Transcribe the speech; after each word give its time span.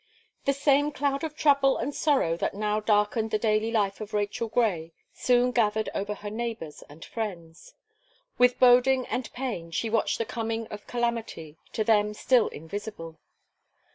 The 0.45 0.53
same 0.53 0.91
cloud 0.91 1.23
of 1.23 1.35
trouble 1.35 1.77
and 1.77 1.93
sorrow 1.93 2.35
that 2.37 2.55
now 2.55 2.79
darkened 2.79 3.29
the 3.29 3.37
daily 3.37 3.69
life 3.71 4.01
of 4.01 4.15
Rachel 4.15 4.47
Gray, 4.47 4.93
soon 5.13 5.51
gathered 5.51 5.89
over 5.93 6.15
her 6.15 6.31
neighbours 6.31 6.83
and 6.89 7.05
friends. 7.05 7.75
With 8.39 8.59
boding 8.59 9.05
and 9.05 9.31
pain, 9.33 9.69
she 9.69 9.91
watched 9.91 10.17
the 10.17 10.25
coming 10.25 10.65
of 10.69 10.81
a 10.81 10.85
calamity, 10.85 11.59
to 11.73 11.83
them 11.83 12.15
still 12.15 12.47
invisible. 12.47 13.19